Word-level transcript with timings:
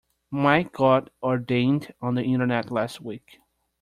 Mike 0.31 0.71
got 0.73 1.11
ordained 1.21 1.93
on 2.01 2.15
the 2.15 2.23
internet 2.23 2.71
last 2.71 3.01
week. 3.01 3.37